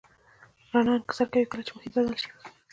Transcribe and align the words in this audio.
رڼا 0.71 0.93
انکسار 0.97 1.27
کوي 1.33 1.45
کله 1.51 1.63
چې 1.67 1.71
محیط 1.75 1.91
بدل 1.97 2.15
شي. 2.21 2.29